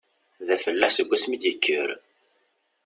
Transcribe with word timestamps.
D 0.47 0.49
afellaḥ 0.55 0.91
seg 0.93 1.07
wasmi 1.09 1.33
i 1.35 1.37
d-yekker. 1.41 1.89